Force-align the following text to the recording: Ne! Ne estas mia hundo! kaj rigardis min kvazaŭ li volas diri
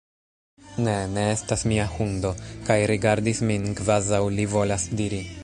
Ne! 0.85 0.95
Ne 1.17 1.25
estas 1.33 1.65
mia 1.73 1.85
hundo! 1.97 2.33
kaj 2.71 2.79
rigardis 2.93 3.45
min 3.51 3.71
kvazaŭ 3.83 4.25
li 4.41 4.51
volas 4.57 4.93
diri 5.03 5.25